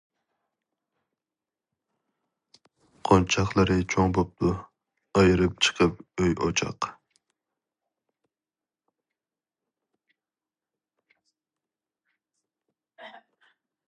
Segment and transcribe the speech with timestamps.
[3.09, 4.53] قونچاقلىرى چوڭ بوپتۇ،
[5.21, 6.89] ئايرىپ چىقىپ ئۆي-ئوچاق.